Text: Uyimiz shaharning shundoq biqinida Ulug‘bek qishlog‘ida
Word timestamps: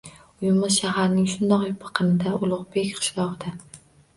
Uyimiz 0.43 0.77
shaharning 0.83 1.27
shundoq 1.33 1.67
biqinida 1.83 2.35
Ulug‘bek 2.49 2.91
qishlog‘ida 2.99 3.55